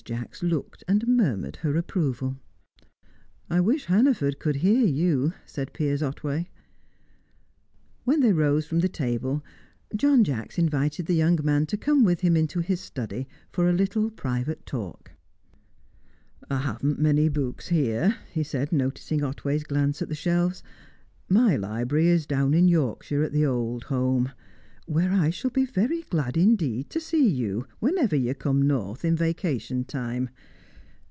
[0.03, 2.37] Jacks looked and murmured her approval.
[3.51, 6.49] "I wish Hannaford could hear you," said Piers Otway.
[8.03, 9.43] When they rose from the table,
[9.95, 13.73] John Jacks invited the young man to come with him into his study for a
[13.73, 15.11] little private talk.
[16.49, 20.63] "I haven't many books here," he said, noticing Otway's glance at the shelves.
[21.29, 24.31] "My library is down in Yorkshire, at the old home;
[24.87, 29.15] where I shall be very glad indeed to see you, whenever you come north in
[29.15, 30.29] vacation time.